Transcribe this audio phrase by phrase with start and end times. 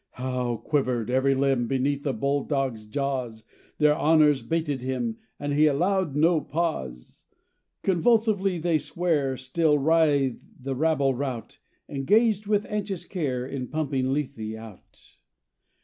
[0.13, 3.43] "How quivered every limb Beneath the bull dog's jaws
[3.77, 7.25] Their honors baited him, And he allowed no pause.
[7.83, 14.55] "Convulsively they swear, Still writhe the rabble rout, Engaged with anxious care In pumping Lethe
[14.57, 14.99] out."